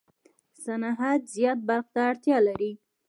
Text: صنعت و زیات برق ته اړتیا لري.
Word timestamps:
صنعت 0.63 1.21
و 1.25 1.29
زیات 1.33 1.59
برق 1.67 1.85
ته 1.93 1.99
اړتیا 2.09 2.37
لري. 2.47 2.71